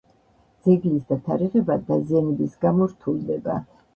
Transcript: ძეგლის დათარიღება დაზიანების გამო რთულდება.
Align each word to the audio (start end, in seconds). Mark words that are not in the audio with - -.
ძეგლის 0.67 1.03
დათარიღება 1.09 1.77
დაზიანების 1.91 2.57
გამო 2.65 2.91
რთულდება. 2.95 3.59